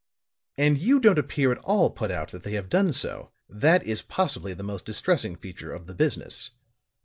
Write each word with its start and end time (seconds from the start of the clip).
"And 0.57 0.79
you 0.79 0.99
don't 0.99 1.19
appear 1.19 1.51
at 1.51 1.59
all 1.59 1.91
put 1.91 2.09
out 2.09 2.31
that 2.31 2.41
they 2.41 2.53
have 2.53 2.69
done 2.69 2.91
so. 2.91 3.29
That 3.47 3.83
is 3.83 4.01
possibly 4.01 4.55
the 4.55 4.63
most 4.63 4.83
distressing 4.83 5.35
feature 5.35 5.71
of 5.71 5.85
the 5.85 5.93
business. 5.93 6.49